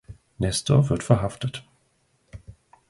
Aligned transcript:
Nestor 0.39 0.89
wird 0.89 1.03
verhaftet. 1.03 1.63